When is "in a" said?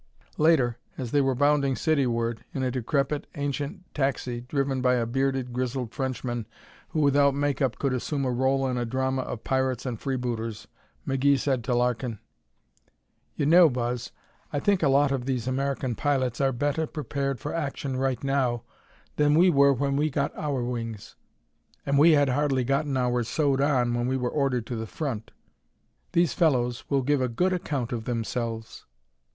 2.55-2.71, 8.67-8.85